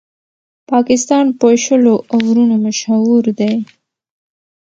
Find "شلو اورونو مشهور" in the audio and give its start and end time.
1.63-3.23